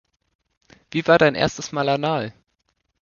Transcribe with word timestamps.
Wie 0.89 1.05
war 1.05 1.19
dein 1.19 1.35
erstes 1.35 1.71
Mal 1.71 1.87
anal? 1.87 2.33